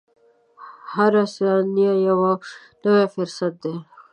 [0.93, 2.19] •هره ثانیه یو
[2.83, 3.75] نوی فرصت دی.